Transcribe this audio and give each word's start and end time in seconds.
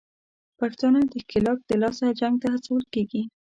پښتانه 0.59 0.99
د 1.11 1.13
ښکېلاک 1.23 1.59
دلاسه 1.71 2.05
جنګ 2.19 2.35
ته 2.41 2.47
هڅول 2.53 2.83
کېږي 2.93 3.21